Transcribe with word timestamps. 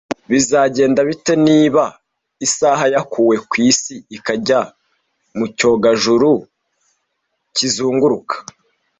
Bizagenda 0.29 0.99
bite 1.09 1.33
Niba 1.47 1.83
isaha 2.45 2.83
yakuwe 2.95 3.35
ku 3.49 3.55
isi 3.69 3.95
ikajya 4.17 4.61
mu 5.37 5.45
cyogajuru 5.57 6.31
kizunguruka 7.55 8.35